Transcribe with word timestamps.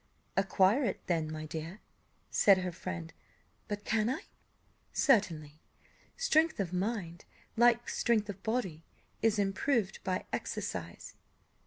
"Acquire 0.35 0.83
it 0.83 1.05
then, 1.05 1.31
my 1.31 1.45
dear," 1.45 1.79
said 2.31 2.57
her 2.57 2.71
friend. 2.71 3.13
"But 3.67 3.85
can 3.85 4.09
I?" 4.09 4.21
"Certainly; 4.91 5.61
strength 6.17 6.59
of 6.59 6.73
mind, 6.73 7.25
like 7.55 7.87
strength 7.87 8.27
of 8.27 8.41
body, 8.41 8.83
is 9.21 9.37
improved 9.37 10.03
by 10.03 10.25
exercise." 10.33 11.13